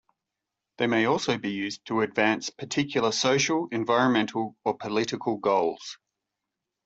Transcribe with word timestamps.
They 0.79 0.87
may 0.87 1.05
also 1.05 1.37
be 1.37 1.51
used 1.51 1.85
to 1.85 2.01
advance 2.01 2.49
particular 2.49 3.11
social, 3.11 3.67
environmental, 3.71 4.57
or 4.65 4.75
political 4.75 5.37
goals. 5.37 5.99